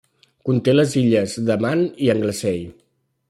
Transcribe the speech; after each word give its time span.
Conté 0.49 0.73
les 0.75 0.95
illes 1.01 1.35
de 1.51 1.59
Man 1.65 1.85
i 2.07 2.13
Anglesey. 2.17 2.61